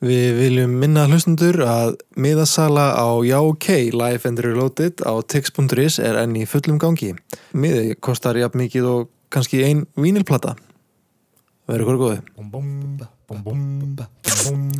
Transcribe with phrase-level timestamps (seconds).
[0.00, 6.38] Við viljum minna hlustundur að miðasala á JáK Live and Reloaded á tix.is er enn
[6.40, 7.12] í fullum gangi.
[7.52, 10.54] Miði kostar jafn mikið og kannski ein vínilplata.
[11.68, 12.18] Verður ykkur góði.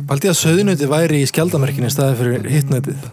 [0.09, 3.05] Paldi að söðunöti væri í skjaldamerkinni staði fyrir hitnötið.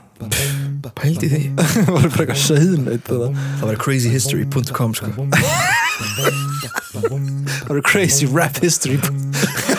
[0.98, 3.12] Pældi því Það var bara eitthvað söðunöt.
[3.12, 5.12] Það var crazyhistory.com sko
[6.88, 8.96] Það var crazy rap history.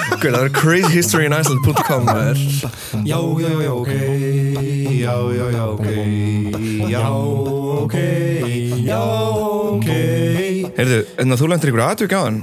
[0.09, 2.07] Guð, Það var crazyhistoryinisland.com.
[3.05, 3.91] Já, já, já, ok.
[4.99, 5.87] Já, já, já, ok.
[6.89, 7.95] Já, ok.
[8.83, 9.01] Já,
[9.75, 9.89] ok.
[10.79, 12.41] Heyrðu, en þú lendir ykkur aðtök á hann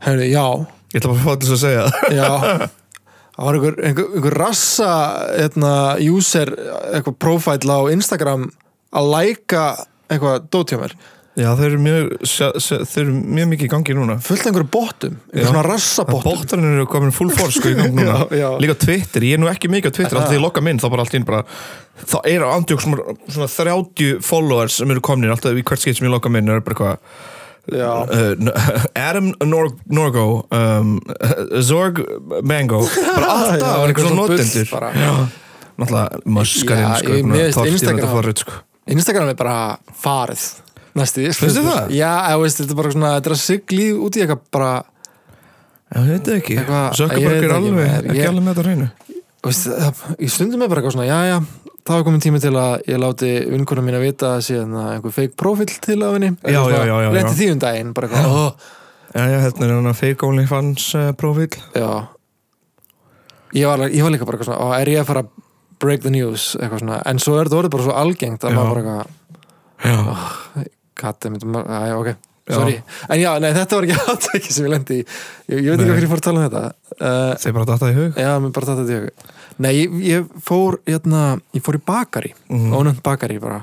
[0.00, 0.44] Herru, já.
[0.94, 2.30] Ég ætla bara að fá þess að segja það Já
[3.40, 4.88] Það var einhver, einhver, einhver rassa
[5.40, 5.72] eitna,
[6.12, 6.50] user,
[6.90, 8.48] eitthvað profile á Instagram
[8.92, 9.62] að læka
[10.10, 10.96] eitthvað dót hjá mér
[11.38, 14.16] Já, þau eru mjög, þau eru mjög mikið í gangi núna.
[14.24, 15.36] Fullt einhverju bóttum, Já.
[15.36, 18.16] einhver svona rassa bóttum Bóttarinn eru komin full force sko í gang núna.
[18.34, 18.48] Já, já.
[18.64, 20.18] Líka Twitter, ég er nú ekki mikið á Twitter.
[20.18, 21.44] Alltaf því ég lokka minn, þá bara allt inn bara
[22.00, 26.08] Þá eru andjók svona, svona 30 followers sem eru komin Alltaf í hvert skipt sem
[26.08, 27.28] ég lokka minn er bara eitthvað
[27.68, 30.96] uh, Adam Nor Norgo um,
[31.62, 32.00] Zorg
[32.42, 32.80] Mango.
[33.04, 34.74] Bara alltaf, var einhver svona notendur.
[35.80, 38.58] náttúrulega muskarinn Já, sko, forrit, sko.
[38.90, 39.60] Instagram er bara
[40.02, 40.48] farið
[40.98, 41.90] næstu því Finnst þér það?
[41.96, 44.72] Já, ég veist, þetta er bara svona, þetta er að sigli út í eitthvað bara,
[45.90, 46.54] Já, ég veit það ekki.
[46.54, 48.90] Ég veit er alveg, ekki Ég- alveg með þetta hreinu.
[50.20, 51.38] Í stundum er bara eitthvað svona, já, já
[51.80, 55.14] það var komin tími til að ég láti vinkunum mín að vita síðan að einhver
[55.16, 56.30] fake profil til af henni.
[56.44, 57.08] Já, já, já.
[57.16, 58.54] Lendi því um daginn, bara eitthvað,
[59.10, 61.48] Já, já, hérna er hann að fake OnlyFans uh, profil.
[61.74, 61.88] Já.
[63.58, 65.30] Ég var, ég var líka bara eitthvað svona "Ó, Er ég að fara að
[65.82, 66.52] break the news?
[66.60, 68.56] Eitthvað svona, en svo er þetta orðið bara svo algengt að Já.
[68.60, 69.06] maður bara eitthvað
[69.90, 72.16] Já, Maður, já, ok
[72.50, 75.02] Sorry, en já, nei, þetta var ekki aðtæki sem ég lendi í.
[75.52, 76.62] Ég, ég veit ekki hvað ég fór að tala um þetta.
[76.96, 78.16] Uh, þeir bara datta í hug?
[78.18, 79.28] Já, mér bara þetta í hug.
[79.62, 81.20] Nei, ég, ég fór, hérna,
[81.54, 82.72] ég fór í bakari Mhm.
[82.74, 83.60] ónefnt bakari bara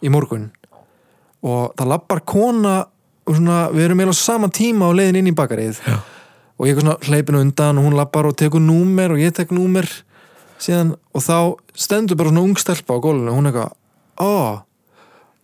[0.00, 0.46] í morgun.
[1.44, 2.74] Og það lappar kona
[3.28, 5.98] svona, við erum eiginlega á sama tíma á leiðin inn í bakarið Já.
[6.56, 9.52] og ég er svona hleypinu undan og hún lappar og tekur númer og ég tek
[9.52, 9.84] númer
[10.56, 10.94] síðan.
[11.12, 11.36] Og þá
[11.76, 13.76] stendur bara svona ung stelpa á gólfinu og hún er eitthvað,
[14.16, 14.62] ó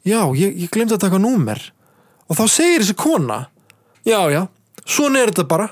[0.06, 1.60] já, ég, ég glemdi að taka númer.
[2.30, 3.40] Og þá segir þessi kona
[4.06, 4.44] já, já,
[4.86, 5.68] svona er þetta bara.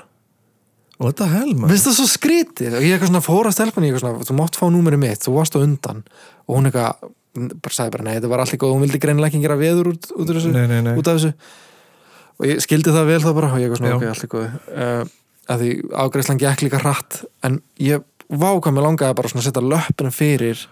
[0.99, 1.67] What the hell, man?
[1.73, 2.77] Finnst það svo skrítið?
[2.77, 5.33] Og ég eitthvað svona fóra stelpunni ég eitthvað svona, þú mátt fá númerið mitt, þú
[5.35, 6.03] varst á undan.
[6.47, 9.33] Og hún eitthvað, bara sagði bara nei, þetta var allt í góð, hún vildi greinilega
[9.33, 10.93] ekki gera veður út, út, þessu, Nei, nei, nei.
[10.95, 11.33] út af þessu.
[12.39, 13.97] Og ég skildi það vel þá bara og ég eitthvað svona, Já.
[13.99, 14.55] ok, allt í góð.
[14.71, 15.13] Uh,
[15.51, 15.69] að því
[16.05, 20.63] ágreifslan gekk líka hratt en ég vákvað mig langaði bara svona að setja löppina fyrir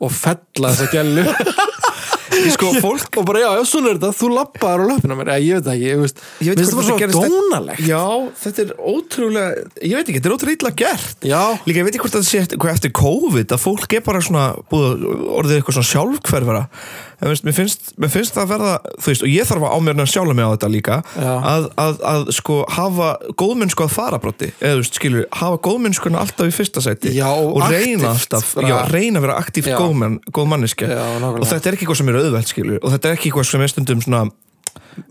[0.00, 1.48] og fella þessa gælu Ég
[2.56, 5.60] sko, fólk og bara já, já, svona er þetta, þú lappaðar á löppina mér, ég,
[5.60, 7.84] veit ekki, ég veist, Ég veit þetta bara svo dónalegt.
[7.88, 8.04] Já,
[8.44, 11.28] þetta er ótrúlega Ég veit ekki, þetta er ótrúlega gert.
[11.30, 14.48] Já, Líka, ég veit ekki hvort það sé eftir, COVID að fólk er bara svona
[14.72, 15.06] búið,
[15.40, 16.64] orðið eitthvað svona sjálfhverfara
[17.20, 19.74] en veist, mér, finnst, mér finnst það að verða þú veist, og ég þarf að
[19.76, 23.10] ámjörna sjálfa mig á þetta líka að, að, að sko hafa
[23.40, 27.60] góðmennsku að farabrotti eða þú veist, skilur, hafa góðmennskuna alltaf í fyrsta sæti Já, og
[27.68, 29.76] reyna alltaf, já, reyna að vera aktíft Já.
[29.80, 31.44] góðmenn, góð manneske Já, nákvæmlega.
[31.44, 33.66] og þetta er ekki eitthvað sem er auðvelt, skilur og þetta er ekki eitthvað sem
[33.66, 34.24] er stundum svona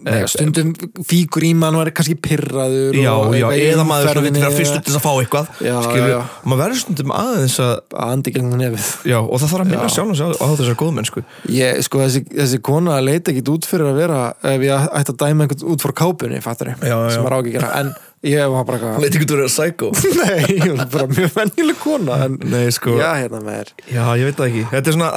[0.05, 0.73] Nei, stundum
[1.07, 4.83] fíkur í mann var kannski pirraður já, og já, eða maður svona umferðinni vera fyrstur
[4.85, 8.85] til að fá eitthvað Já, skilur, maður verður stundum aðeins að að andi gegnum nefið.
[9.19, 9.93] Og það þarf að minna Já.
[9.95, 11.23] sjálf á, á þessar góðmennsku.
[11.53, 14.19] Ég, sko, þessi, þessi kona leita ekki út fyrir að vera
[14.51, 17.09] ef ég ætti að dæma einhvern út frá kápunni fattar Já, já.
[17.13, 17.87] sem maður á ekki að gera en
[18.29, 19.87] ég var bara eitthvað Leit ekki út að vera psycho.
[20.19, 22.89] Nei, ég var bara mjög venjuleg kona en Nei, sko.
[22.99, 23.69] Já, hérna með þér.
[23.95, 24.63] Já, ég veit það ekki.
[24.75, 25.11] Þetta er svona,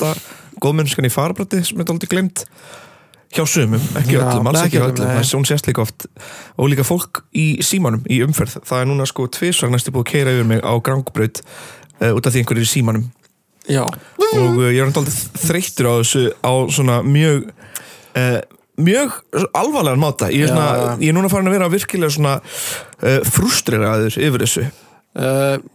[0.00, 2.44] það Það er þetta góðmennskan í farbroti sem er aldrei glemt
[3.34, 5.16] hjá sumum, ekki öllum, alls ekki öllum öllum, nei.
[5.18, 6.06] þess hún sést líka oft
[6.54, 10.10] og líka fólk í símanum í umferð, það er núna sko tvisvar næstu búið að
[10.12, 13.08] keira yfir mig á gangbraut uh, út af því einhverjir í símanum.
[13.66, 18.38] Já, og uh, ég er náttúrulega þreyttur á þessu á svona mjög uh,
[18.78, 19.18] mjög
[19.50, 20.30] alvarlegan máta.
[20.30, 22.38] Ég er, svona, ég er núna farin að vera virkilega svona
[23.34, 24.64] frustreraður yfir þessu.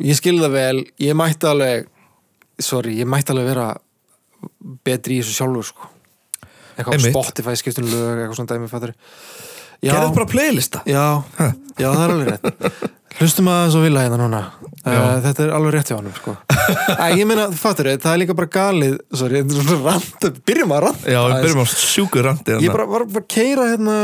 [0.04, 0.82] Ég skilði það vel.
[1.00, 1.88] Ég mætti alveg
[2.60, 3.70] sorry, ég mætti alveg vera
[4.86, 5.90] betri í þessu sjálfur sko.
[6.76, 7.12] Eitthvað á.
[7.14, 8.96] Spotify skiptum lög eitthvað svona dæmi fattar.
[9.80, 10.84] Já, gerðu bara playlista.
[10.88, 12.88] Já, já, það er alveg rétt.
[13.20, 14.42] Hlustum að svo vilja hérna núna.
[14.84, 15.20] Uh.
[15.26, 16.36] Þetta er alveg rétt hjá hann sko.
[17.20, 20.84] Ég meina, fattur það er líka bara galið Sorry, þetta er svona rand Byrjum að
[20.86, 23.96] rand já, við byrjum á sjúkur randi Ég bara var að keira hérna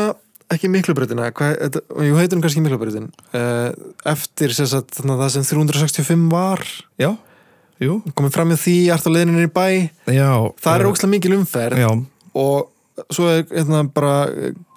[0.51, 3.71] ekki þetta, jú hún kannski miklubreytin uh,
[4.11, 6.61] eftir sem sagt, það sem 365 var.
[7.01, 7.15] Já,
[7.83, 8.00] jú.
[8.16, 9.68] Komið fram með því, ert á leiðinu í bæ.
[10.16, 10.31] Já,
[10.62, 11.89] það er eh, ógslag mikil umferð já,
[12.45, 14.16] og svo er hérna bara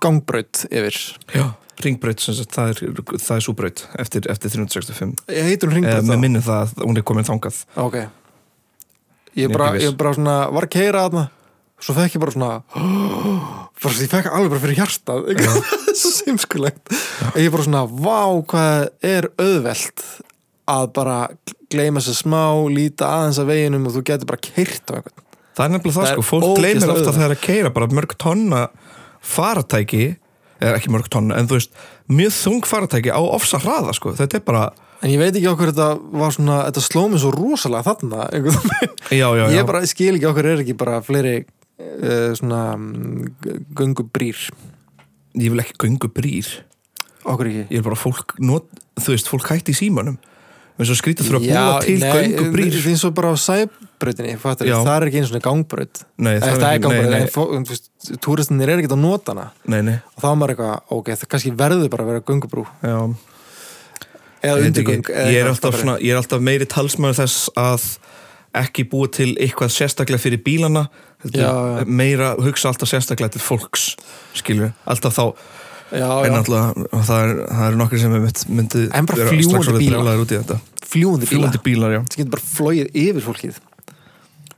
[0.03, 1.01] gangbraut yfir.
[1.35, 1.47] Já,
[1.85, 6.25] ringbraut það er, það er súbraut eftir, eftir 365 Ég heitur hún eh, hringbröð með
[6.27, 7.65] minni það að hún er komin þangað.
[7.79, 8.01] Ok.
[9.39, 11.29] Ég bara, ég bara svona, var að keira þarna
[11.79, 12.51] Svo fekk ég bara svona
[13.83, 15.29] bara, Ég fekk alveg bara fyrir hjartað
[15.93, 16.95] Svo simskulegt
[17.39, 20.05] Ég bara svona, vá hvað er auðvelt
[20.69, 21.19] Að bara
[21.73, 22.43] gleyma sér smá
[22.73, 25.25] Líta aðeins að veginum Og þú getur bara keirt á einhvern.
[25.59, 28.61] Það er nefnilega það, Það sko, fólk gleymir ofta þegar að keira bara mörg tonna
[29.29, 30.05] faratæki
[30.59, 31.73] eða ekki mörg tonna, en þú veist
[32.11, 34.13] mjög þung faratæki á ofsa hraða sko.
[34.19, 34.63] þetta er bara,
[35.03, 35.89] En ég veit ekki okkur þetta
[36.19, 38.25] var svona Þetta sló mig svo rosalega þarna
[39.15, 39.45] já, já, já.
[39.55, 42.63] Ég bara skil ekki okkur er ekki bara fleiri uh, Svona
[43.79, 44.41] Göngubrýr.
[45.39, 46.49] Ég vil ekki göngu brýr
[47.29, 47.67] Okkur ekki.
[47.71, 48.67] Ég er bara fólk, not,
[48.99, 50.19] þú veist, fólk hætti í símanum
[50.79, 53.37] eins og skrítið þurfa að búa til nei, göngu brýr Það er svo bara á
[54.69, 54.77] Já.
[54.87, 56.03] Það er ekki eins og gangbraut.
[56.23, 56.61] Nei, Það er
[57.73, 57.91] veist,
[58.23, 58.93] túristinir er ekki
[59.67, 62.67] nei, nei, Og þá er maður eitthvað, ok, það kannski verður bara að vera göngubrú.
[64.39, 67.89] Eða undirgöng ég er alltaf, svona, ég er alltaf meiri talsmaður þess að
[68.59, 70.87] ekki búa til eitthvað sérstaklega fyrir bílana.
[71.27, 71.83] Já, já.
[71.91, 73.89] meira hugsa alltaf sérstaklega til fólks
[74.39, 75.25] skilju, alltaf þá
[75.89, 79.71] Já, en og það er, það er nokkur sem mynd, myndi En bara vera strax
[79.71, 80.03] orðið bílar.
[80.03, 80.59] brjálaðir út í þetta.
[80.89, 82.01] Fljúandi bíla fljúandi bílar, já.
[82.09, 83.61] Það getur bara flóið yfir fólkið.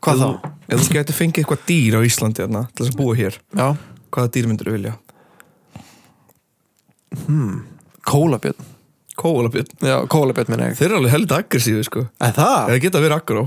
[0.00, 0.50] Hvað þá?
[0.71, 3.67] ef þú getur fengið eitthvað dýr á Íslandi hérna, til þess að búa hér, Já,
[4.15, 4.94] hvaða dýr myndir þú vilja?
[8.11, 8.69] kólabjörn.
[9.21, 10.77] Kólabjörn, Já, kólabjörn minna ég.
[10.79, 12.06] Þeir eru alveg heldur aggressífi sko.
[12.23, 12.71] En það?
[12.71, 13.43] eða geta verið aggró.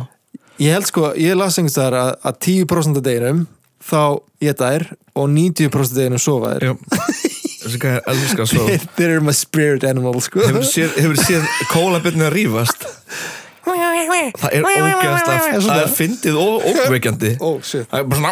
[0.61, 3.39] Ég held sko, ég las einhvers staðar að, að 10% af deginum
[3.83, 4.01] þá
[4.43, 4.85] geta þær
[5.17, 6.67] og 90% af deginum sofa þær.
[6.67, 6.73] Já,
[7.63, 8.65] þessi hvað er elskar svo.
[8.97, 10.43] Þeir eru my spirit animal sko.
[10.43, 12.87] Hefur séð, hefur séð kólabjörni að rífast?
[13.63, 17.85] Það er ógeðslega það er fyndið og ókveikjandi Ó, shit.
[17.87, 18.31] Það er bara svona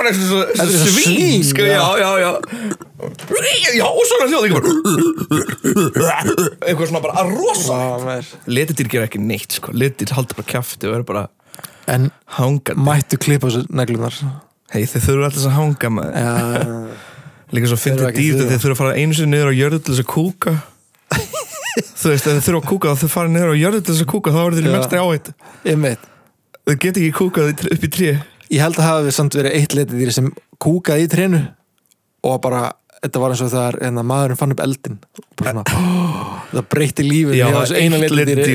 [0.00, 1.80] bara eins og Þetta er svo svo svín sko, já.
[2.00, 2.30] já, já,
[3.74, 3.88] já.
[3.90, 4.44] Og svona hljóð
[6.64, 7.78] eitthvað svona bara að rosa.
[8.04, 8.30] Maður.
[8.50, 11.26] letidýr gera ekki neitt sko, letidýr halda bara kjafti og eru bara
[11.90, 12.78] En hangandi.
[12.78, 14.14] mættu klippa þessu neglunar
[14.74, 16.34] hei, þeir þurfa alltaf að hanga með Já,
[17.56, 18.50] líka svo fyndið ekki dýr þurfa.
[18.50, 20.52] þeir þurfa að fara einu sinni niður á jörðu til þess að kúka.
[22.00, 24.10] Þú veist, þeir þurfa að kúka þá þau fara niður á jörðu til þess að
[24.14, 25.32] kúka þá eru þeir mestri áhætt
[26.70, 28.10] þau get ekki kúkað upp í tré.
[28.50, 30.28] Ég held að hafi samt verið eitt letið dýri sem
[30.62, 31.40] kúkaði í trénu
[32.26, 32.62] og bara,
[33.00, 34.96] þetta var eins og þegar hérna, maðurinn fann upp eldin
[35.40, 35.62] svona,
[36.50, 38.00] það breytti lífið já, hjá þessu eina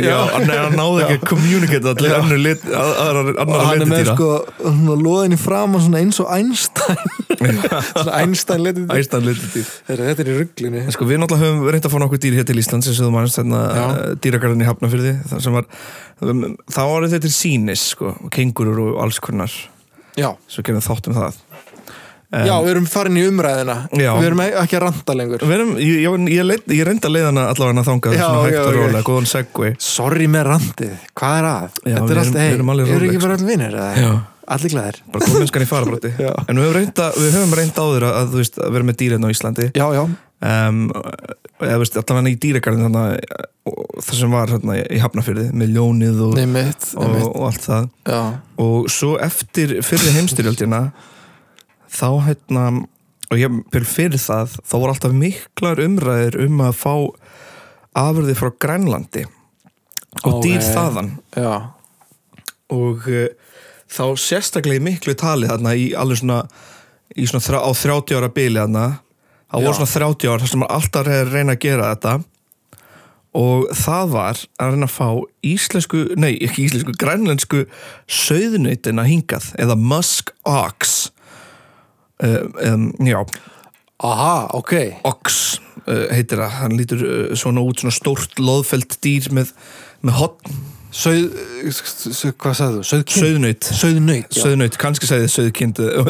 [0.05, 3.89] já, hann náði ekki að kommunikata allir annar lit, að- aðrar og annar hann er
[3.89, 4.29] með sko
[4.61, 7.13] svona loðin í fram svona eins og Einstein.
[7.95, 11.97] Svona Einstein letidýr Þetta er í rugglinu En Sko, við náttúrulega höfum reynd að fá
[12.01, 13.85] nokkuð dýr hér til Íslands eins og þú mannst þarna Já.
[14.23, 15.67] dýragarðin í Hafnafyrði það sem var,
[16.21, 19.51] þá var þetta til sínis sko, kengurur og alls konar.
[20.15, 21.41] Svo við þátt um það
[22.31, 24.11] já, við erum farin í umræðina Já.
[24.17, 25.43] Við erum ekki að ranta lengur.
[25.45, 28.45] Við erum, ég, ég, ég, leit, ég reyndi að leiða hana allavega þangað Já, svona
[28.45, 29.03] hægt og rólega,
[29.79, 31.77] Sorry með rantið, hvað er að?
[31.85, 33.27] Já, Þetta við er erum- allt, við hei, eru róleg, ekki sko.
[33.27, 34.21] bara allir vinnir.
[34.45, 36.31] Allir glæðir bara góðmennskan í farabróti Já.
[36.45, 38.97] en við höfum reynd að, við höfum reynd áður að, þú veist, að vera með
[38.99, 39.65] dýr hérna á Íslandi.
[39.73, 40.03] Já, já,
[40.45, 40.81] um,
[41.65, 43.05] eða veist, allavega í dýragarðin þarna,
[43.65, 47.47] og það sem var hérna, í Hafnafyrði með ljónið og, nei mitt, nei og, og
[47.49, 47.89] allt það.
[48.13, 48.21] Já,
[48.67, 50.83] og svo eftir fyrir heimstyrjöldina
[51.91, 52.65] þá hérna
[53.31, 56.93] og ég fyrir fyrir það þá voru alltaf miklar umræðir um að fá
[57.95, 59.25] afurði frá Grænlandi
[60.23, 61.15] og dýr þaðan.
[61.35, 61.71] Já,
[62.71, 63.25] og uh,
[63.91, 66.43] þá sérstaklega í miklu tali þarna í alveg svona,
[67.15, 68.85] í svona þrjá, á 30 ára bili þarna.
[69.51, 69.65] Það Já.
[69.65, 72.15] voru svona 30 ára þar sem maður alltaf að reyna að gera þetta.
[73.35, 75.09] Og það var að reyna að fá
[75.43, 77.65] íslensku, nei ekki íslensku grænlensku
[78.07, 81.09] söðnöytina hingað eða musk ox
[82.23, 83.19] um, já.
[84.05, 84.73] Aha, ok.
[85.07, 89.53] Ox uh, heitir það, hann lítur uh, svona út svona stórt loðfelt dýr með,
[90.05, 90.57] með hotn,
[90.95, 91.29] sauð
[92.39, 92.99] hvað sagði þú?
[93.15, 93.67] Söðnöyt
[94.35, 96.09] Söðnaut, kannski segði söðkind uh,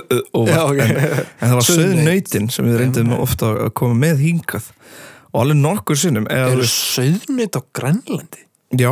[0.50, 0.82] Já, ok.
[0.82, 4.70] en, en það var söðnautin sem við reyndum ofta að koma með hingað.
[5.34, 8.46] Og alveg nokkur sinnum þú veist, sauðnaut á Grænlandi?
[8.82, 8.92] já,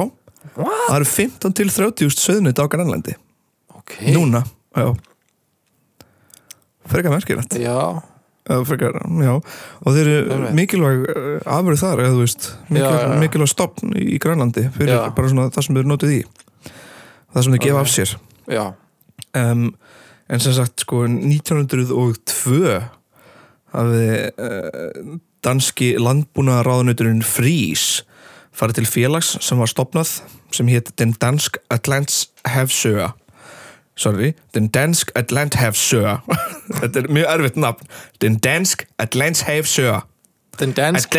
[0.54, 0.82] What?
[0.90, 3.18] það eru 15 til 30 söðnaut á Grænlandi.
[3.74, 3.98] Ok.
[4.14, 4.44] Núna,
[4.78, 4.92] já
[6.92, 8.02] frekar merkilegt Já,
[8.68, 11.06] frekar, og þeir eru mikilvæg
[11.48, 15.04] afurð þar, eða þú veist mikilvæg, mikilvæg stopn í Grænlandi fyrir Já.
[15.16, 16.22] bara svona það sem þeir notið í.
[17.34, 17.86] Það sem þeir gefa Ok.
[17.86, 18.16] af sér
[19.34, 19.64] um,
[20.30, 22.82] en sem sagt sko 1902
[23.74, 28.04] hafði uh, danski landbúnaðaráðunuturinn Frís
[28.54, 30.20] farið til félags sem var stopnað
[30.54, 33.14] sem hétt Den Dansk Atlants Hevsöa
[33.96, 36.24] sorry, Den Dansk Atlanthafsøer
[36.80, 37.88] þetta er mjög erfitt nafn.
[38.22, 40.08] Den Dansk Atlanthafsøer
[40.60, 41.10] Den dansk,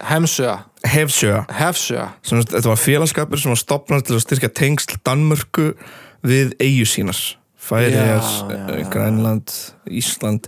[0.00, 5.70] Hafsøer Hefsø sem sagt, þetta var félagskapur sem var stopnað til að styrka tengsl Danmörku
[6.22, 6.52] við
[7.68, 8.90] Já, já, já.
[8.92, 9.50] Grænland,
[9.90, 10.46] Ísland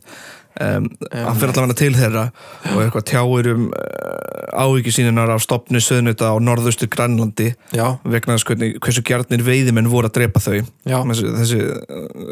[0.59, 2.25] um, hann fyrir allavega til þeirra
[2.73, 8.37] og eitthvað tjáir um uh, áhyggjur síninar af stopni söðnuta á norðustu Grænlandi Já, vegna
[8.37, 11.61] þess hvernig, hversu gjarnir veiðimenn voru að drepa þau þessi, þessi,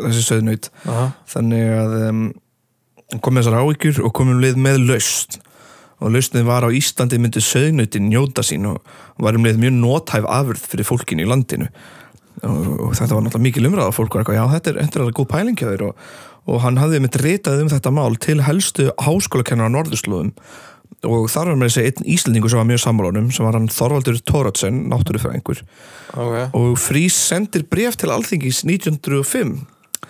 [0.09, 0.71] þessi söðnut
[1.31, 2.25] þannig að um,
[3.23, 5.39] komið þessar áhyggjur og komum leið með laust
[5.99, 8.83] og lausnið var á Íslandi myndi söðnutin njóta sín og
[9.19, 11.71] var um leið mjög nótæf afurð fyrir fólkinu í landinu
[12.47, 15.31] og, þetta var náttúrulega mikil umræða fólk var eitthvað, já þetta er, er alveg góð
[15.33, 15.85] pæling hjá þér.
[15.89, 16.09] Og,
[16.49, 20.35] og hann hafði mitt ritað um þetta mál til helstu háskólakennar á norðurslóðum.
[21.07, 24.17] Og þar var með þessi einn Íslandingur sem var mjög sammálanum sem var hann Þorvaldur
[24.27, 25.61] Tóratsen, náttúrufræðingur.
[26.19, 29.61] Ok, og Frís sendir bref til Alþingis 1905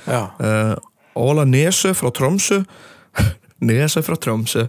[0.07, 0.23] já.
[0.41, 0.77] Uh,
[1.19, 2.63] Óla Nesö frá Tromsö
[3.59, 4.69] Nesö frá Tromsö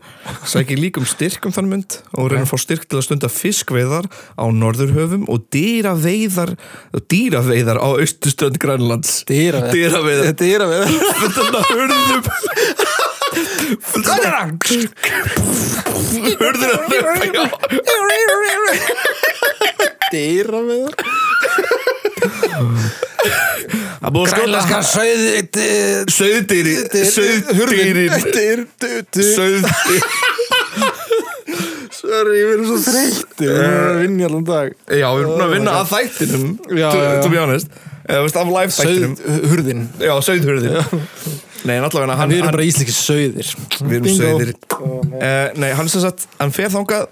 [0.49, 4.07] sækir líkum styrk um þann mynd og reynir að fá styrk til að stunda fiskveiðar
[4.09, 6.55] á norðurhöfum og dýraveiðar
[7.11, 9.21] dýraveiðar á austuströnd Grænlands.
[9.29, 10.33] Dýra dýraveiðar.
[10.41, 12.23] Dýra við þetta hurðum
[16.39, 17.43] hurður að hlaupa já
[20.09, 20.89] Dýra við
[24.09, 24.77] Það búið að skjóta.
[24.89, 25.33] Sauði
[26.09, 26.71] Sauðdýri
[27.13, 28.13] Sauðdýrin
[29.13, 29.99] Sauðdýri
[31.99, 34.73] Sorry, ég verður svo þreytti Við erum að vinna allan dag.
[34.87, 37.77] Já, við erum að vinna að þættinum to, be honest.
[38.09, 39.13] Veist, af live þættinum.
[39.19, 39.83] Sauð hurðin.
[40.01, 40.77] Já, sauðhurðin.
[41.67, 43.51] Nei, en allavega hann, Við erum bara íslenski sauðir.
[43.83, 44.55] Við erum sauðir.
[44.79, 47.05] Uh, Nei, hann sem sagt, hann fer þangað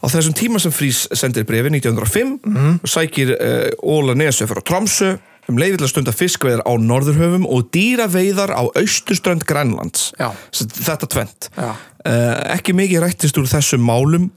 [0.00, 2.32] á þessum tíma sem Frís sendir brefi 1905
[2.78, 3.36] og sækir
[3.82, 5.16] Óla Nesö frá Tromsö
[5.50, 10.10] um leiðilega stunda fiskveiðar á Norðurhöfum og dýraveiðar á austuströnd Grænlands.
[10.20, 10.30] Já.
[10.52, 14.30] Þetta tvent Já, uh, Ekki mikið rættist úr þessum málum.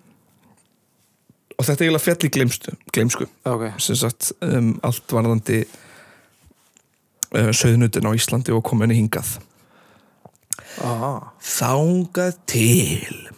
[1.55, 3.29] Og þetta er eiginlega fjall í gleymstu, gleymsku.
[3.47, 3.69] Ok.
[3.79, 9.37] Sem sagt um, allt varðandi uh, söðnutin á Íslandi og kom henni hingað.
[10.83, 11.13] Aha.
[11.39, 13.31] Þangað til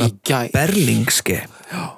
[0.00, 0.08] Í
[0.52, 1.42] Berlingske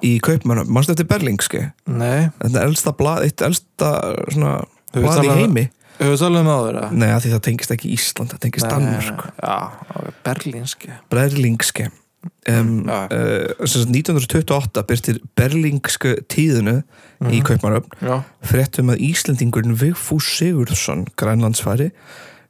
[0.03, 1.61] í Kaupmannum, mannstu eftir Berlingske?
[1.87, 3.91] Nei, þetta er elsta blað, eitt elsta
[4.33, 4.57] svona
[4.95, 5.65] Hefur blað í talað- heimi?
[5.99, 6.79] Höfum við talað um áður?
[6.91, 9.57] Nei, því það tengist ekki Ísland, það tengist Danmörk Já,
[9.95, 12.99] ok, berlínski Berlingske um, Mm, já.
[13.13, 16.81] uh, sem sagt 1928 byrtir Berlingske tíðinu
[17.21, 17.43] í Mhm.
[17.47, 21.91] Kaupmannum Já, fréttum að Íslendingurinn Vigfús Sigurðsson, grænlandsfæri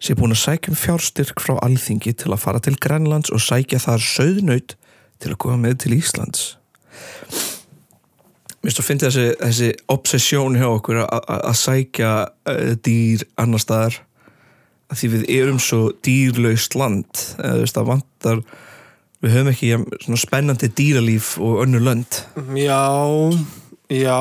[0.01, 3.77] sé búin að sækja um fjárstyrk frá alþingi til að fara til Grænlands og sækja
[3.79, 4.73] þar söðnaut
[5.19, 6.55] til að koma með til Íslands
[8.65, 12.11] Mér finnst þessi, þessi obsessjón hjá okkur að- sækja
[12.49, 13.99] uh, dýr annar staðar.
[14.89, 17.21] Að því við erum svo dýrlaust land.
[17.37, 18.41] Eða þú veist að vantar
[19.25, 19.69] við höfum ekki
[20.03, 22.19] svona spennandi dýralíf og önnur lönd.
[22.57, 22.81] Já,
[23.93, 24.19] já.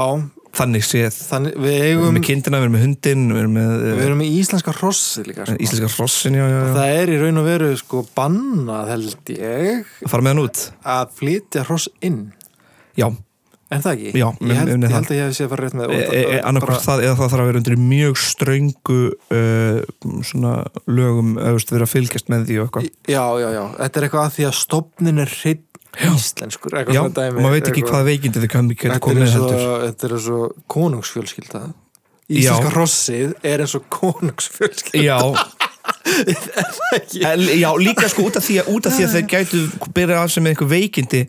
[0.55, 1.17] Þannig séð.
[1.27, 3.97] Þannig, við Við erum eigum með kindina, við erum með hundin Við erum með Við
[3.97, 5.57] uh, erum með íslenska hrossi líka sko.
[5.67, 6.69] íslenska hrossin já, já, já.
[6.77, 10.61] Það er í raun og veru sko bannað held ég að fara með hann út?
[10.95, 12.21] að flytja hross inn.
[12.95, 13.09] Já,
[13.75, 14.13] En það ekki?
[14.21, 16.01] Já, ég held, minni ég held að ég hef séð að fara rétt með e,
[16.21, 18.99] e, annarkvort það eða það þarf að vera undir mjög ströngu
[19.35, 19.79] uh,
[20.31, 20.55] svona
[20.87, 22.91] lögum eða veist, vera að fylgjast með því og eitthvað.
[23.11, 25.65] Já, já, já, þetta er eitthvað að því að stopnin er hreinn
[25.95, 29.35] íslenskur Já, dæmi, maður veit ekki eitthvað- hvað veikindi þið kann ekki Þetta er komið
[29.35, 29.65] heldur.
[29.85, 31.63] þetta er eins og konungsfjölskylda.
[32.25, 35.05] Íslenska hrossið er eins og konungsfjölskylda.
[35.05, 35.19] Já
[37.25, 39.63] En, já, líka sko út af því að, út af því að þeir gætu
[39.97, 41.23] byrja af sig með eitthvað veikindi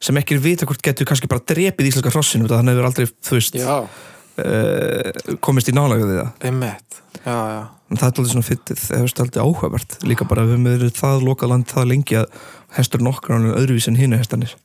[0.00, 2.88] sem ekki er vita hvort gætu kannski bara drepið íslenska hrossinu þannig að það hefur
[2.88, 6.32] aldrei, þú veist uh, komist í nálega við það.
[6.48, 7.02] Einmitt.
[7.20, 9.98] Já, já, en það er alltaf svona fyttið, það er alltaf áhugavert.
[10.08, 12.42] Líka bara við höfum verið það lokað land það lengi að
[12.78, 14.56] hestur nokkur hann er öðruvís en hinu hestanir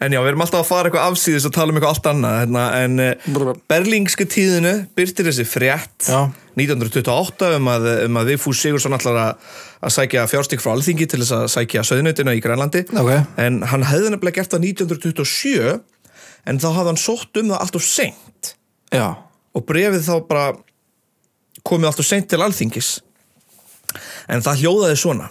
[0.00, 2.36] En já, við erum alltaf að fara eitthvað afsýðis og tala um eitthvað allt annað
[2.38, 6.22] hérna, en uh, berlingske tíðinu byrtir þessi frétt já.
[6.56, 9.50] 1928 um að, um að Vigfús Sigursson ætlar að,
[9.84, 12.86] að sækja fjárstík frá alþingi til þess að sækja söðnautina í Grænlandi.
[12.96, 13.10] Ok,
[13.44, 15.74] en hann hefði nefnilega gert það 1927
[16.48, 18.54] en þá hafði hann sótt um það allt of seint.
[18.96, 19.08] Já,
[19.52, 20.46] og brefið þá bara
[21.68, 22.94] komið allt of seint til alþingis.
[24.32, 25.28] En það hljóðaði svona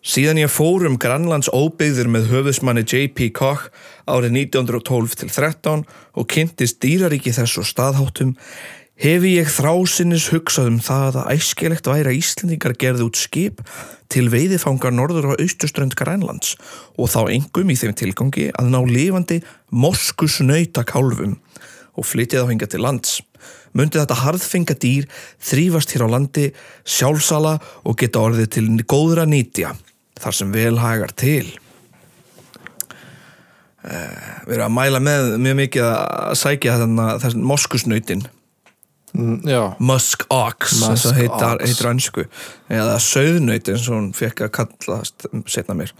[0.00, 3.26] Síðan ég fór um Grænlands óbyggðir með höfðismanni J.P.
[3.36, 3.66] Koch
[4.08, 5.82] árið 1912 til 13
[6.16, 8.30] og kynntist dýraríki þess og staðháttum
[8.96, 13.60] hefi ég þrásinnis hugsað um það að æskilegt væri að Íslendingar gerði út skip
[14.08, 16.56] til veiðifangar norður á austuströnd Grænlands
[16.96, 21.36] og þá engum í þeim tilgangi að ná lifandi morskusnauta kálfum
[21.92, 23.20] og flytja þá hinga til lands.
[23.76, 25.12] Mundi þetta harðfenga dýr
[25.44, 26.48] þrýfast hér á landi
[26.88, 29.76] sjálfsala og geta orðið til góðra nýtja
[30.20, 31.46] þar sem vel hagar til.
[33.80, 38.26] Uh, við erum að mæla með mjög mikið að sækja þessan moskusnautin.
[39.10, 39.40] Mm,
[39.82, 42.28] Musk Ox þess að heitar ansku
[42.70, 45.90] eða söðnauti eins og hún fekk að kallast setna mér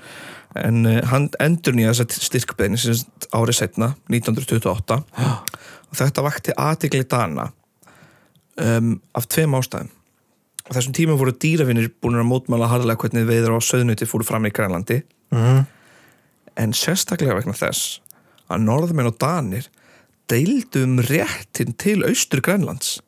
[0.61, 3.01] en uh, hann endur nýja þess að styrkbeðni sem
[3.35, 7.49] árið setna 1928 og þetta vakti aðtikli dana
[8.63, 9.91] um, af tveim ástæðum
[10.77, 14.55] þessum tíma voru dýravinnir búin að mótmála harðlega hvernig veiður á söðnauti fóru fram í
[14.55, 15.03] Grænlandi.
[15.31, 15.67] Mhm.
[16.61, 18.01] en sérstaklega vegna þess
[18.51, 19.69] að norðmenn og danir
[20.29, 22.99] deildu um réttin til austur Grænlands.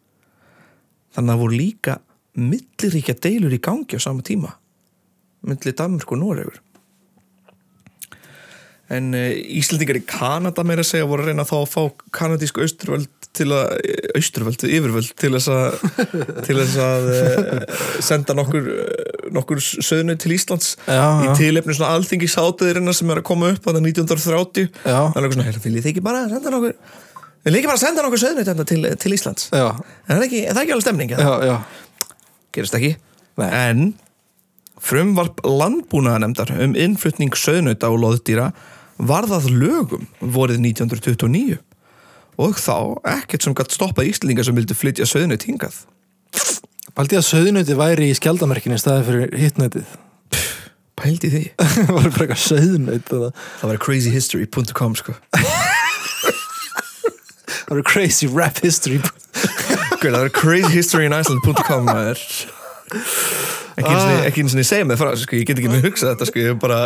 [1.12, 1.98] Þannig að voru líka
[2.38, 4.54] milliríkja deilur í gangi á sama tíma
[5.42, 6.60] milli Danmörk og Noregur.
[8.92, 11.82] En uh, Íslendingar í Kanada meira segja voru að reyna þá að fá
[12.14, 13.76] kanadísku austurvöld til að
[14.18, 15.76] austurvöld, yfirvöld til þess að
[16.46, 21.76] til þess að uh, senda nokkur uh, nokkur söðnu til Íslands já, í já, tilefni
[21.78, 25.48] svona alþingi sátiðirina sem er að koma upp þannig 1930 já, það er eitthvað svona,
[25.48, 26.76] "Heyrðu, viljið þið ekki bara senda nokkur
[27.42, 29.48] viljið þið ekki bara senda nokkur söðnut til, til Íslands.
[29.50, 31.16] Já, en það er ekki, er það ekki alveg stemning
[32.52, 32.96] gerist ekki.
[33.40, 33.48] Nei.
[33.48, 33.94] en
[34.82, 38.50] frumvarp landbúnaðanemdar um innflutning söðnuta og loðdýra
[39.00, 41.60] varðað lögum vorið 1929
[42.40, 42.76] og þá
[43.18, 45.82] ekkert sem gætt stoppað Íslinga sem vildi flytja söðnut hingað.
[46.96, 49.92] Paldi að söðnöti væri í skjaldamerkinni staði fyrir hittnötið
[51.02, 51.42] pældi því,
[51.88, 53.28] Það var bara eitthvað söðnöt Það
[53.60, 55.16] það var crazyhistory.com sko.
[57.72, 58.98] Var crazy rap history.
[60.02, 62.20] Guð, það crazyhistoryinisland.com maður.
[63.80, 66.28] Ekki eins og og segja mig það frá sko, ég get ekki með hugsað þetta
[66.28, 66.80] sko, ég bara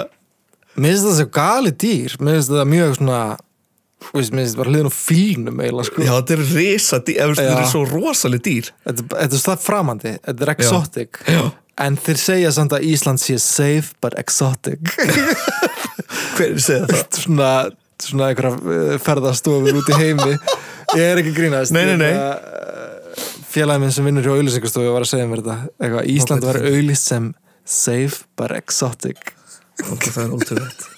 [0.77, 2.15] Mér finnst það svo gali dýr.
[2.21, 3.21] Mér finnst það mjög svona
[4.13, 6.03] veist, Mér finnst það bara hliðin á fílnum eiginlega sko.
[6.05, 7.61] Já þetta er risa dýr, eða, þetta Já.
[7.63, 8.71] er svo rosaleg dýr.
[8.87, 11.23] Þetta, þetta er slað framandi, þetta er exotic.
[11.31, 11.43] Já.
[11.87, 14.95] En þeir segja samt að Ísland sé safe but exotic.
[16.37, 17.03] Hver er segja það?
[17.21, 17.51] Svona,
[18.05, 20.37] svona einhverja ferðastofur út í heimi.
[20.97, 21.75] Ég er ekki grínast.
[21.77, 22.15] Nei, nei, nei.
[23.53, 25.59] Félagin minn sem vinnur hjá auðlýsingastofu var að segja mér þetta.
[25.81, 27.31] Eitthvað, Ísland var auðlýst sem
[27.65, 29.35] safe but exotic.
[29.91, 30.89] Ok, það er ótrúlegt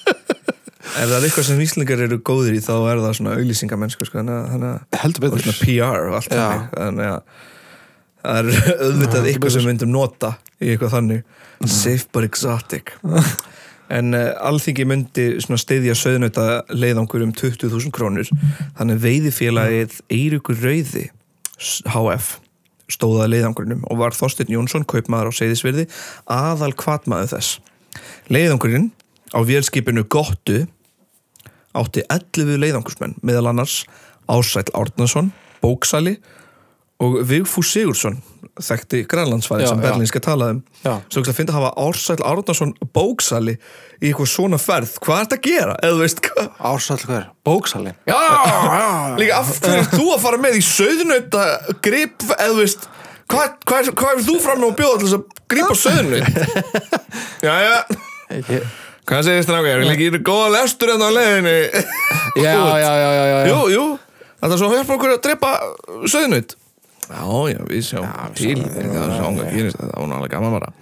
[0.98, 4.24] ef það er eitthvað sem Íslingar eru góðir í þá er það svona auglýsingamennsku sko,
[4.24, 7.20] Heldur og betur svona PR og allt þannig að
[8.22, 8.50] það er
[8.86, 11.22] auðvitað eitthvað sem við myndum nota í eitthvað þannig.
[11.66, 12.94] Safe but exotic.
[13.88, 18.28] En uh, alþingi myndi steyðja söðnöta leiðangur um 20.000 krónur.
[18.76, 21.06] Þannig veiðifélagið Eiríkur Rauði
[21.88, 22.34] HF
[22.92, 25.86] stóða leiðangurinnum og var Þorsteinn Jónsson kaupmaður á seyðisverði
[26.28, 27.58] aðal kvatmaður þess.
[28.32, 28.90] Leiðangurinn
[29.32, 30.66] á vélskipinu Gottu
[31.76, 33.82] átti 11 leiðangursmenn meðal annars
[34.28, 36.16] Ásæll Árnason, Bóksali
[37.00, 38.16] og Vigfús Sigursson
[38.58, 39.84] þekkti grænlandsfæði Já, sem já.
[39.86, 40.62] berlinska talaði um.
[40.82, 40.94] Já.
[41.08, 43.54] svo ekki að finna að hafa Ásæll Árnason Bóksali
[44.02, 44.96] í eitthvað svona ferð.
[45.02, 46.48] Hvað er þetta að gera, eða þú veist hvað?
[46.72, 47.28] Ársall hver?
[47.46, 47.92] Bóksali.
[48.06, 48.88] Já, já
[49.22, 51.46] líka af hverju er þú að fara með í söðnauta
[51.86, 52.88] grip, eða þú veist
[53.30, 53.46] hvað,
[53.78, 56.78] er- hvað er þú fram með að bjóða til þess að grípa söðnaut
[57.48, 57.78] Jæja,
[58.28, 58.68] Ég-
[59.08, 61.56] hvað segir strákar, vil ekki góða lestur en á leiðinni?
[62.38, 63.38] Já, já, já, já, já.
[63.50, 63.84] Jú, jú,
[64.38, 65.52] þetta er svo hjálpa okkur að drepa
[66.08, 66.56] söðnut
[67.08, 68.58] Já, já, við sjáum til.
[68.68, 70.72] Það er svo ánga gerist þetta, það var alveg gaman bara.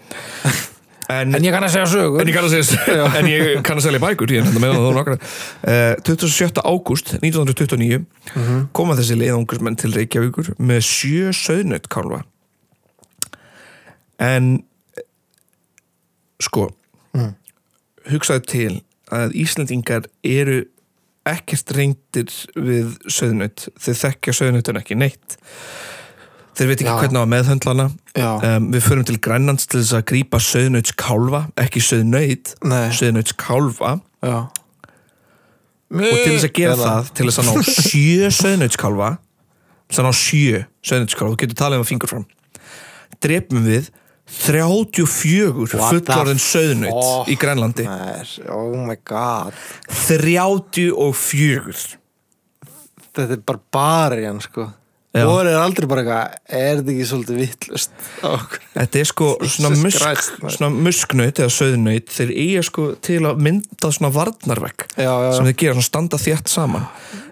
[1.06, 3.78] En, En ég kann að segja sögur en ég kann að segja En ég kann
[3.78, 6.58] að selja bækur Ég er þetta meðan þú nokkra uh, 27.
[6.66, 8.00] ágúst 1929
[8.74, 12.24] koma þessi leiðangursmenn til Reykjavíkur með sjö söðnutkálfa
[14.26, 14.50] En
[16.42, 16.66] sko
[18.11, 18.73] hugsaðu til
[19.14, 20.64] að Íslendingar eru
[21.27, 25.38] ekkert reyndir við söðnut þeir þekkja söðnutun ekki neitt.
[26.57, 26.99] Þeir veit ekki Já.
[27.03, 31.83] hvernig á meðhöndlana um, við förum til Grænlands til þess að grípa söðnuts kálfa ekki
[31.85, 32.87] söðnaut, Nei.
[32.97, 34.38] söðnuts kálfa Já.
[35.92, 40.09] Og til þess að gera það til þess að ná sjö söðnutskálfa til þess að
[40.09, 42.25] ná sjö söðnutskálfa þú getur talað um að fingur fram
[43.23, 43.92] drepum við
[44.26, 47.28] 34 What the fullorðin söðnut fuck?
[47.30, 47.84] í Grænlandi.
[47.86, 49.52] Nei, Oh my god.
[49.90, 51.98] 34
[53.16, 54.66] Þetta er barbarian sko.
[55.16, 55.22] Já.
[55.24, 57.90] Vor er aldrei bara eitthvað Er þetta ekki svolítið vittlust
[58.74, 60.04] Þetta er sko svona, musk,
[60.52, 65.72] svona musknaut eða söðnaut þeir eiga sko til að mynda svona varnarvegg sem þeir gera
[65.78, 66.84] svona standa þétt saman.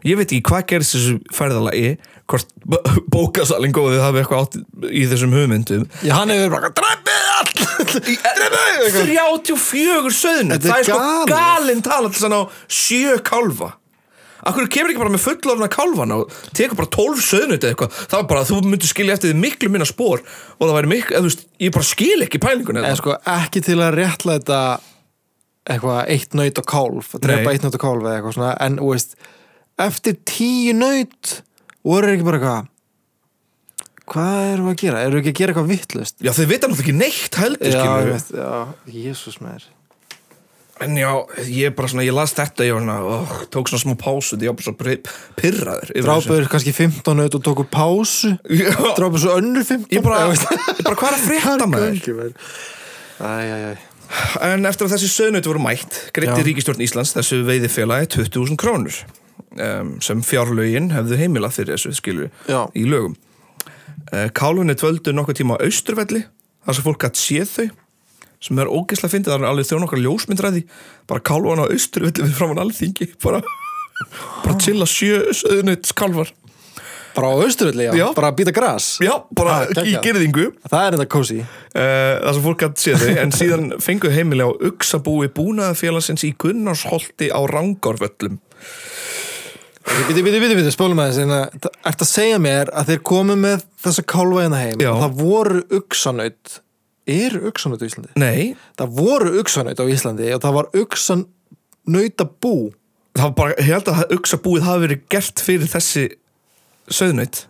[0.07, 1.91] Ég veit ekki hvað gerist þessu ferðalagi
[2.31, 2.51] hvort
[3.15, 5.87] bókasalinn góði hafi eitthvað átt í þessum hugmyndum.
[6.07, 7.55] Já, hann hefur bara Dreppið all
[7.95, 12.39] Dreppið 34 söðnut Þetta er það er sko galinn tala til að ná
[12.81, 13.75] sjö kálfa.
[14.45, 18.01] Akkur kemur ekki bara með fullofna kálfana og tekur bara 12 söðnut eða eitthvað?
[18.11, 20.91] Það var bara að þú myndir skilja eftir því miklu minna spór og það væri
[20.91, 24.59] miklu, eða þú veist, ég bara skil ekki pælingun En sko, ekki til að réttlæta
[25.65, 28.77] eitthvað eitt naut og kálf að drepa eitt naut og kálf eða eitthvað svona en,
[28.83, 29.17] þú veist,
[29.81, 31.33] eftir tíu naut
[31.85, 32.71] voru ekki bara eitthvað
[34.05, 35.05] hvað erum við að gera?
[35.05, 36.19] Erum við ekki að gera eitthvað vittlust?
[36.21, 38.51] Já, þau vita náttúrulega ekki neitt heldur, Já, já,
[38.99, 39.71] jésús með
[40.83, 41.07] En já,
[41.47, 44.35] ég er bara svona, ég las þetta, ég var svona, oh, tók svona smá pásu
[44.35, 44.97] því ég var bara svo pri-
[45.39, 46.27] pirraður yfir þessu.
[46.27, 48.33] Drápaður kannski 15 naut og tóku pásu
[48.99, 52.35] Drápaður svo önnur 15 ég bara, Ég bara, hvað er að frétta maður?
[53.23, 56.47] Æ, æ, æ En eftir að þessi söðnöyti voru mætt, greiti Já.
[56.51, 58.99] Ríkistjórn Íslands þessu veiðifélagi 20.000 krónur
[59.61, 62.65] um, sem fjárlögin hefðu heimilað fyrir þessu skilur Já.
[62.77, 63.17] í lögum.
[64.13, 66.25] Uh, Kálfunni dvöldu nokkuð tíma á Austurvelli,
[66.67, 67.67] þar sem fólk gætt séð þau,
[68.45, 70.65] sem er ógeðslega fyndið, það er alveg þjón okkar ljósmyndræði,
[71.11, 73.41] bara kálfan á Austurvelli við framann alþingi, bara,
[74.45, 76.35] bara chilla sjö söðnöyti kálfar.
[77.15, 77.93] Bara á austuröldi, já.
[77.95, 78.09] Já.
[78.17, 80.49] Bara að býta gras Já, bara Ah, í gerðingu.
[80.67, 84.43] Það er þetta kósi uh, það sem fólk gæti séð þau en síðan fengu heimili
[84.43, 88.41] á Uxabúi búnaðafélagsins í Gunnarsholti á Rangárvöllum
[89.85, 93.37] Biti, biti, biti, biti, spólum aðeins en að Ert að segja mér að þeir komu
[93.39, 94.91] með þessa kálfa hérna heim Já.
[94.95, 96.55] og það voru uxanaut
[97.15, 98.13] Eru uxanaut á Íslandi?
[98.17, 102.55] Nei, Það voru uxanaut á Íslandi og það var uxanautabú
[103.15, 106.07] það var bara, ég held að Uxabúið hafi verið gert fyrir þessi
[106.91, 107.45] söðnaut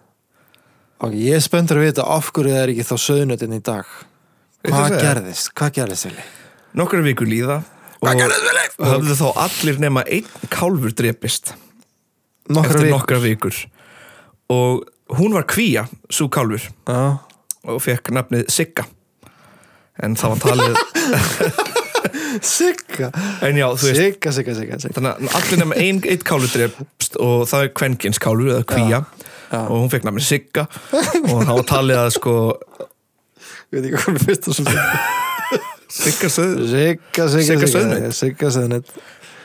[1.04, 3.94] og ég er spenntur að vita af hverju það er ekki þá söðnautin í dag
[4.64, 5.50] Hvað gerðist?
[5.52, 6.22] Hvað gerðist, Vili?
[6.74, 7.60] Nokkra vikur líða
[8.04, 11.54] og höfðu þá allir nema einn kálfur drepist
[12.48, 12.92] Nokkra eftir vikur.
[12.98, 13.60] nokkra vikur.
[14.52, 14.82] Og
[15.16, 16.66] hún var kvíja, svo kálfur.
[16.88, 17.18] Já.
[17.64, 18.84] og fekk nafnið Sigga.
[20.04, 20.76] En það var talið
[22.44, 23.08] Sigga?
[23.80, 28.20] Sigga, sigga, sigga, þannig að allir nema ein, einn kálfur drepst og það er kvenkins
[28.20, 29.00] kálfur eða kvíja.
[29.54, 29.60] Já.
[29.70, 30.66] og hún fekk nafnið Sigga.
[30.92, 32.34] Og það var talið að sko
[33.74, 34.84] Ég veit ekki hvað er fyrst og svo Sigga
[35.94, 37.28] Sigga, sigga,
[38.14, 38.88] Sigga söðnut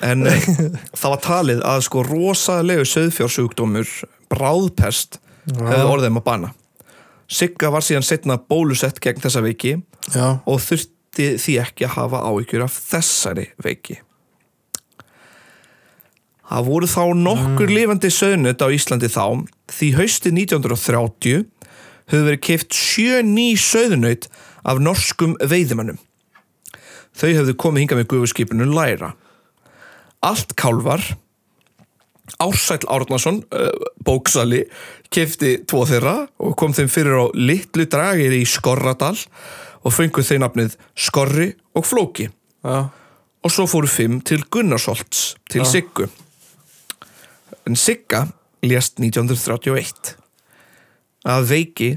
[0.05, 0.47] en eh,
[0.99, 3.91] það var talið að sko rosalegu söðfjársjúkdómur
[4.31, 6.51] bráðpest hefði orðið um að bana.
[7.29, 9.75] Sigga var síðan setna bólusett gegn þessa veiki
[10.13, 13.99] Já, og þurfti því ekki að hafa áhyggjur af þessari veiki.
[16.49, 19.45] Það voru þá nokkur lifandi söðnut á Íslandi þá.
[19.69, 21.43] Því hausti 1930
[22.09, 24.25] höfðu verið keift sjö ný söðnut
[24.65, 25.99] af norskum veiðimannum.
[27.19, 29.13] Þau höfðu komið hingað með gufuskipinu Læra.
[30.23, 31.03] Allt kálvar
[32.39, 33.71] Ársæll Árnason uh,
[34.05, 34.63] bóksali
[35.11, 39.15] kefti tvo þeirra og kom þeim fyrir á litlu dragir í Skorradal
[39.83, 42.29] og fengu þeir nafnið Skorri og Flóki.
[42.63, 42.91] Já,
[43.39, 45.69] og svo fóru fimm til Gunnarsholts til Já.
[45.73, 46.09] Siggu.
[47.67, 48.27] En Sigga
[48.63, 50.15] lést 1931
[51.29, 51.91] að veiki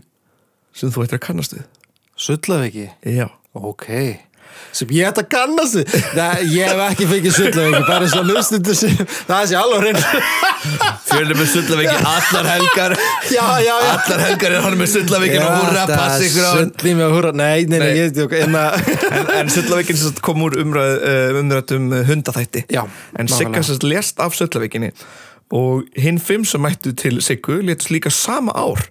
[0.73, 1.67] sem þú ættir að kannast við.
[2.17, 3.27] Sullaði ekki Já.
[3.53, 3.89] Ok
[4.73, 8.29] sem ég ætti að kannast Nei, ég hef ekki fengið sullaði ekki bara eins og
[8.31, 8.95] hlustundur sem
[9.29, 10.03] það sé alveg reynd
[11.13, 12.95] Fjölum með sullaveiki allar helgar.
[13.29, 13.91] Já, já, já.
[13.93, 17.33] Allar helgar er hann með sullaveikina og húrra, hann Sulli að húrra.
[17.37, 17.99] Nei, nei, nei, Nei.
[17.99, 22.65] ég ekki en, en Sullavíkin sem sagt kom úr umræð, uh, umræðum hundaþætti.
[22.73, 22.85] Já,
[23.19, 23.67] en Sigga nákvæmlega.
[23.69, 24.93] sem sagt lést af Sullavíkinni
[25.53, 28.87] og hinn fimm sem mættu til Siggu létust líka sama ár.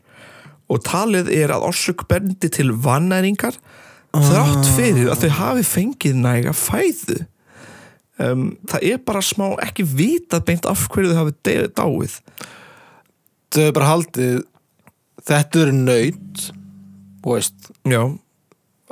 [0.71, 3.57] Og talið er að orsök bendi til vannæringar
[4.11, 7.19] þrátt fyrir að þau hafi fengið næga fæðu.
[8.21, 12.17] Um, það er bara smá ekki vitað beint af hverju þau hafi dáið.
[13.51, 14.41] Þau hefur bara haldið
[15.21, 16.47] Þetta eru nöyt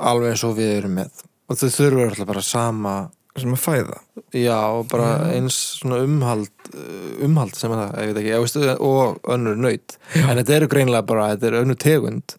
[0.00, 1.24] alveg eins og við erum með.
[1.50, 2.92] Og þau þurfa alltaf bara sama
[3.40, 3.98] sem að fæða.
[4.36, 8.44] Já, og bara eins svona umhald uh, umhald sem er það, ég veit ekki ég
[8.44, 12.36] veist, og önnur nöyt en þetta eru greinlega bara, þetta eru önnur tegund.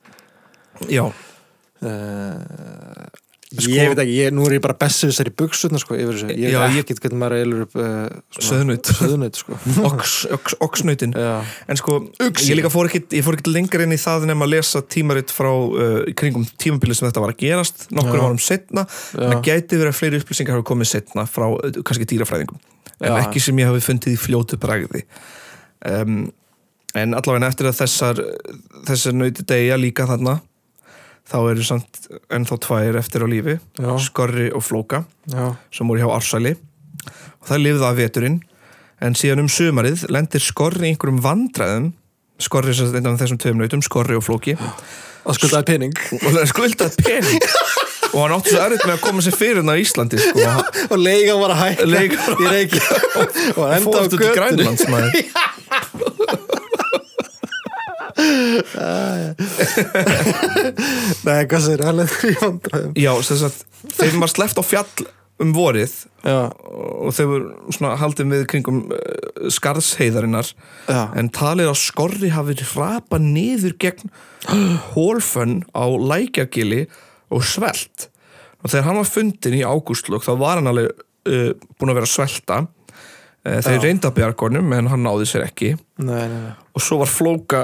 [0.91, 1.03] Já,
[1.81, 3.09] uh,
[3.51, 6.27] Sko- ég veit ekki, ég, nú er ég bara bessu þessari buksutna sko, yfir þessu,
[6.39, 8.05] ég ég- ekkert hvernig maður eilur upp uh,
[8.39, 8.91] Sauðnaut.
[8.95, 9.57] söðnut sko.
[9.89, 11.11] ox, ox, oxnautin.
[11.19, 11.33] Já,
[11.67, 14.53] En sko, ég líka fór ekki, ég fór ekki lengra inn í það nema að
[14.53, 18.85] lesa tímaritt frá uh, kringum tímabilið sem þetta var að gerast nokkur árum setna,
[19.19, 22.61] en það gæti verið að fleiri upplýsingar hafa komið setna frá uh, kannski dýrafræðingum,
[23.03, 23.17] en Já.
[23.25, 25.03] ekki sem ég hafi fundið í fljótu bragði.
[25.91, 26.21] Um,
[26.95, 28.23] en allavega eftir að þessar
[28.87, 30.37] þessar nöyti degja líka þarna
[31.31, 32.01] þá eru samt
[32.35, 33.91] ennþá tvær eftir á lífi Já.
[34.03, 36.55] Skorri og Flóka já, sem voru hjá Ársæli.
[37.41, 38.39] Og það lifði af veturinn.
[39.01, 41.87] En síðan um sumarið lendir Skorri einhverjum vandræðum.
[42.41, 44.57] Skorri sem einn af þessum tveim nautum, Skorri og Flóki.
[45.21, 45.95] Að skuldaði pening.
[46.17, 47.43] Og það er skuldað pening.
[48.11, 50.45] Og hann átti svo erfitt með að koma sér fyrir hann á Íslandi sko.
[50.91, 52.81] og leiga var að hækka Leigan var í reiki
[53.55, 54.35] og enda á aftur til götunni.
[54.35, 55.11] Grænlands maður
[61.27, 62.93] nei, hvað sér, hann er í vandræðum.
[62.99, 63.55] Já, þess að
[63.97, 65.07] þeim var sleppt á fjall
[65.41, 68.97] um vorið já, og þeir voru svona haldið við kringum uh,
[69.53, 70.47] skarðsheiðarinnar.
[70.85, 74.13] Já, en talið að skorri hafi hrapað niður gegn
[74.93, 76.85] hólfönn á lækjagili
[77.31, 78.09] og svelt.
[78.61, 82.11] Og þegar hann var fundin í ágústlokk þá var hann alveg uh, búin að vera
[82.11, 82.57] svelta.
[83.41, 85.69] Uh, þeir reynda bjargonum en hann náði sér ekki.
[86.03, 86.53] Nei, nei, nei.
[86.77, 87.61] Og svo var flóka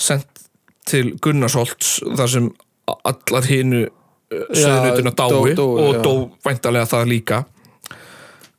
[0.00, 0.44] sendt
[0.88, 2.50] til Gunnarsholts þar sem
[2.90, 3.84] allar hinu
[4.30, 6.02] söðnutuna dó- dái dóu, og já.
[6.04, 6.12] dó
[6.46, 7.44] væntalega það líka.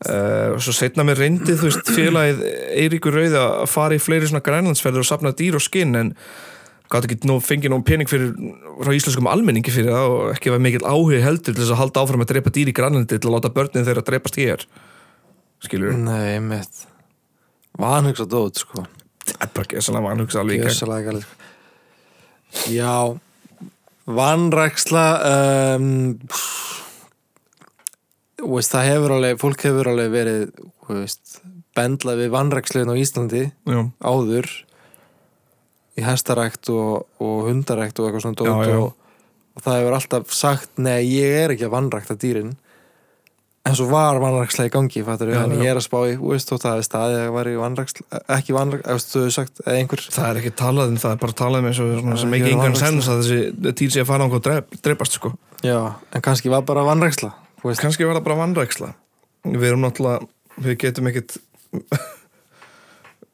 [0.01, 2.39] Uh, svo setna mér reyndi þú veist félagið
[2.73, 6.07] Eiríkur Rauði að fara í fleiri svona grænlandsferðir og safna dýr og skinn en
[6.89, 8.31] gátt ekki nú, fengið nú pening fyrir
[8.81, 12.01] frá íslenskum almenningi fyrir það og ekki var mikill áhugi heldur til þess að halda
[12.01, 14.65] áfram að drepa dýr í grænlandi til að láta börnin þeirra drepast hér.
[15.61, 16.81] Skilur nei, mitt
[17.77, 18.87] vanhugsa dót, sko
[19.25, 20.65] það er bara ekki þess að hann hugsa alveg.
[20.65, 21.41] Gjössalega galið, sko.
[22.71, 23.19] Já
[24.11, 25.05] Vanræksla
[25.77, 26.17] um,
[28.41, 30.41] veist, það hefur alveg fólk hefur alveg verið
[30.89, 31.39] veist,
[31.77, 34.49] bendlað við vanræksluðin á Íslandi Já, áður
[35.99, 38.81] í hestarækt og, og hundarækt og eitthvað svona dót Já, já.
[38.81, 39.21] Og,
[39.55, 42.55] og það hefur alltaf sagt nei, ég er ekki að vanrækta dýrin
[43.69, 46.63] en svo var vanræksla í gangi fattur Já, ég er að spá í, veist, að
[46.63, 48.55] það er staðið að var í vanræksla, ekki
[49.69, 52.21] einhver það er ekki talað um það, það er bara talað með svo, svona, Já,
[52.23, 55.33] sem ekki engan sens að þessi dýr sé að fara á og drep, drepast sko.
[55.61, 55.77] Já,
[56.17, 56.87] en kannski var bara
[57.61, 57.83] veist.
[57.83, 58.89] kannski var það bara vannræksla
[59.45, 60.25] við erum náttúrulega,
[60.65, 61.37] við getum ekkit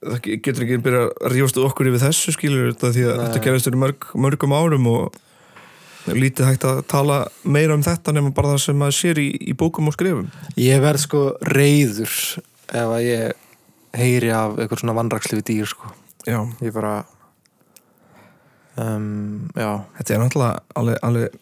[0.07, 3.23] það ge- getur ekki byrja að rífast okkur yfir þessu skilur þetta því að Nei.
[3.25, 5.17] þetta gerist fyrir mörg, mörgum árum og
[6.15, 9.56] lítið hægt að tala meira um þetta nema bara það sem maður sér í, í
[9.58, 12.13] bókum og skrifum Ég verð sko reyður
[12.72, 13.43] ef að ég
[13.98, 15.91] heyri af eitthvað svona vanrækslu við dýr sko.
[16.28, 16.96] já, Ég bara
[18.78, 21.38] um, Já, þetta er náttúrulega alveg, alveg,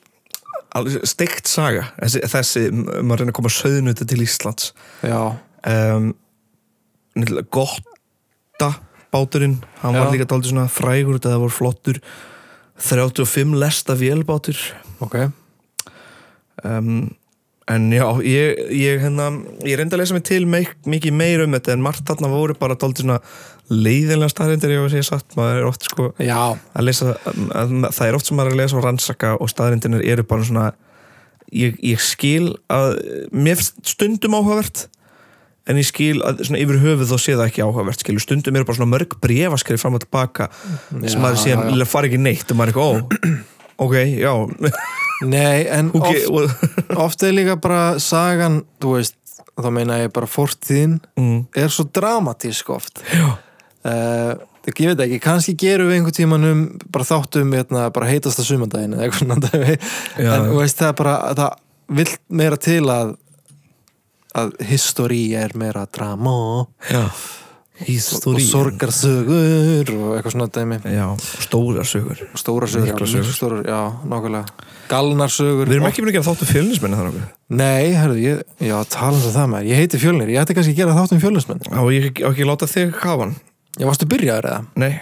[0.79, 1.87] alveg steikt saga.
[1.99, 4.71] Þessi, þessi maður reyna að koma söðnuti til Íslands.
[5.03, 5.19] Já,
[5.71, 6.13] um,
[7.51, 8.71] gotta
[9.15, 10.13] báturinn, hann var Já.
[10.15, 11.99] líka dálítið svona frægur þetta voru flottur
[12.81, 14.57] 35 lesta vélbátur.
[15.03, 15.15] Ok.
[16.63, 17.15] Um,
[17.65, 19.31] en já ég, ég, hérna,
[19.65, 22.55] ég reyndi að lesa mig til meik, mikið meir um þetta en margt þarna voru
[22.59, 23.19] bara dálítið svona
[23.73, 28.17] leiðinlega staðrindir ég segja satt, maður er oft sko Já, að lesa, að, það er
[28.19, 30.67] oft sem maður er að lesa og rannsaka og staðrindinir eru bara svona
[31.49, 32.99] ég, ég skil að
[33.33, 34.85] mér stundum áhugavert
[35.65, 38.67] en ég skil að svona yfir höfuð þá sé það ekki áhugavert skilur, stundum eru
[38.67, 40.49] bara svona mörg brefaskrif fram og tilbaka
[40.91, 41.87] sem Já, maður síðan já.
[41.89, 43.45] fari ekki neitt og maður er ekki, ó,
[43.85, 44.33] ok, já.
[45.35, 46.65] Nei, en okay, oft,
[47.05, 49.17] oft er líka bara sagan, þú veist
[49.55, 53.01] þá meina ég bara fortíðin mm, er svo dramatísk oft.
[53.09, 53.37] Já,
[53.87, 54.33] uh,
[54.69, 58.97] ég veit ekki, kannski gerum við einhvern tíman um bara þáttum hérna, bara heitasta sumandaginn
[58.97, 61.61] eða eitthvað svona en veist það er bara það
[61.99, 63.13] vill meira til að
[64.35, 66.67] að históri er meira drama.
[66.91, 67.07] Já.
[67.75, 70.77] Og, sorgarsögur og eitthvað svona dæmi.
[70.87, 71.09] Já,
[71.43, 72.21] stórar sögur.
[72.31, 73.33] Og stóra sögur, Miklar já, sögur.
[73.35, 74.69] stórar, já, nákvæmlega.
[74.87, 77.25] Galnar sögur Við erum ekki búin að gera þáttu fjölnismenni þar okkur.
[77.59, 79.67] Nei, herðu, ég, já, tala um það maður.
[79.73, 81.67] Ég heiti Fjölnir, ég ætti kannski að gera þáttum fjölnismenn.
[81.67, 83.35] Á ég á ekki að láta þig hafa hann?
[83.75, 84.61] Ég varstu byrjaður eða?
[84.79, 84.93] Nei.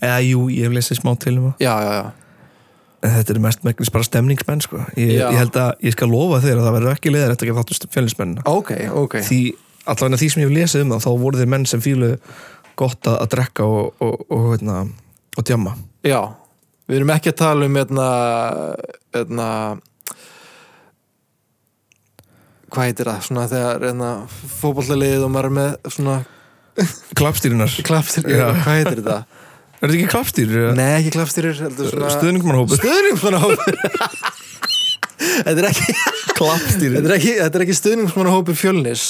[0.00, 1.62] Eða jú, ég hef lesið smá til um það.
[1.62, 2.19] Já, já, já
[3.00, 4.82] þetta er mest megnis bara stemningsmenn sko.
[4.98, 7.52] ég, ég held að ég skal lofa þér að það verður ekki leðar eftir að
[7.52, 9.40] gera þáttu fjölnismenn Ok, ok Því
[9.88, 12.10] allavega því sem ég hef lesið um það þá voru þeir menn sem fílu
[12.80, 14.90] gott að, að drekka og, og, og, og,
[15.36, 16.20] og djamma Já,
[16.88, 18.08] við erum ekki að tala um hérna,
[19.16, 19.48] hérna
[22.70, 24.10] hvað heitir það, svona þegar hérna,
[24.60, 26.18] fótbollalið og maður er með svona
[28.30, 28.46] Já.
[28.62, 29.18] hvað heitir þetta?
[29.80, 30.50] Er þetta ekki klappstýr?
[30.76, 33.78] Nei, ekki klappstýrir, heldur svona Stuðningmannhópur Stuðningsmannahópur
[35.20, 35.94] Þetta er ekki
[36.36, 39.04] Klappstýr Þetta er ekki, er ekki stuðningsmannahópur fjölnis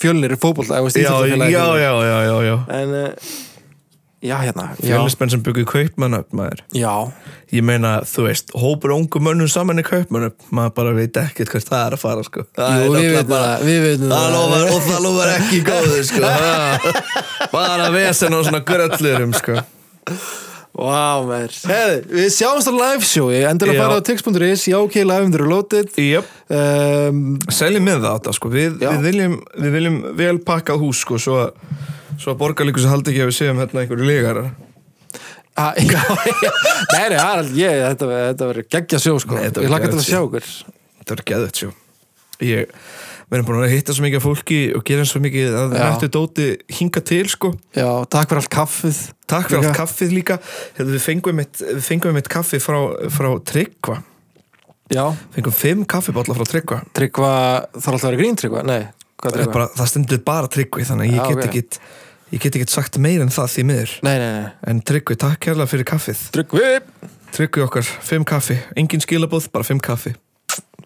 [0.00, 0.40] Fjölnir er
[0.86, 2.54] veist Já, já, já, já, já.
[2.76, 3.32] En, uh,
[4.22, 6.92] já, hérna Fjölnismenn sem byggðu kaupmannöfn maður já,
[7.56, 11.66] Ég meina, þú veist, hópur ungu mönnum saman í kaupmannöfn maður bara veit ekkert hvert
[11.72, 12.44] það er að fara sko.
[12.54, 14.36] Það Jú, er við veitum bara- það, við veitum Það það.
[14.36, 16.32] lofar, og það lofar ekki góðu sko.
[17.56, 19.58] Bara vesen og svona gröllurum sko.
[20.70, 21.50] Vá, mér
[22.06, 23.26] við sjáumst á live show.
[23.34, 23.82] Endilega Já.
[23.82, 26.28] fara á tix.is, já, ok, live undir loaded yep.
[26.46, 28.52] um, Seljum með það þetta sko.
[28.54, 28.92] við, Já.
[28.94, 31.52] við, viljum, við viljum vel pakkað hús sko, svo, að-
[32.32, 32.38] að
[32.86, 34.50] sem haldi ekki að við séum hérna einhverju legarar
[35.58, 36.00] a, Já,
[36.46, 36.52] já.
[36.94, 39.36] Nei, nei, Harald, ég, þetta, þetta verður geggja sjó, sko.
[39.40, 41.72] Nei, Ég verður hlakka til að sjá okkur þetta er geðvægt sjó
[42.44, 42.74] ég,
[43.30, 45.82] við erum búin að hitta svo mikið fólki og gera svo mikið að Já.
[45.86, 46.46] hættu dóti
[46.78, 47.52] hinga til sko.
[47.76, 49.00] Já, takk fyrir allt kaffið
[49.30, 49.70] takk fyrir Líka.
[49.70, 50.38] allt kaffið líka.
[50.78, 51.62] Hefðu, við fengum eitt,
[52.24, 52.78] eitt kaffi frá,
[53.14, 54.00] frá Tryggva.
[54.90, 55.04] Já,
[55.36, 56.80] fengum fimm kaffibólla frá Tryggva.
[56.98, 57.32] Tryggva,
[57.76, 58.64] þarf alltaf að vera grín tryggva?
[58.66, 58.80] Nei,
[59.20, 59.54] hvað það, tryggva?
[59.54, 61.46] bara, það stendur bara Tryggvi þannig að ég Já, get ok.
[61.50, 61.80] ekkit
[62.30, 63.94] ég get ekkit sagt meir en það því miður.
[64.06, 66.26] Nei, nei, nei, en Tryggvi, takk kærlega fyrir kaffið.
[66.34, 66.66] Tryggvi!
[67.30, 70.10] Tryggvi okkar, fimm kaffi, engin skilabóð bara fimm kaffi,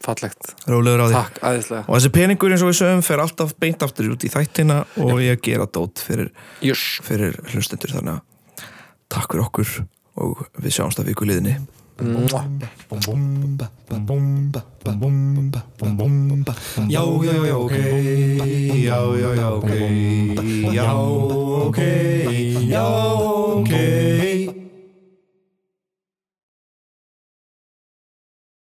[0.05, 1.15] Fallegt, rólegur á því.
[1.17, 1.85] Takk, æðislega.
[1.89, 5.23] Og þessi peningur eins og við sögum fer alltaf beint aftur út í þættina og
[5.25, 6.29] ég gera dót fyrir,
[6.65, 6.83] Jús.
[7.07, 8.67] fyrir hlustendur þannig að
[9.15, 9.73] takk fyrir okkur
[10.21, 11.57] og við sjáumst að viku liðinni.
[16.91, 17.77] Já, já, já, ok.
[18.83, 19.71] Já, já, já, ok.
[20.75, 20.93] Já,
[21.65, 21.79] ok.
[22.67, 22.87] Já,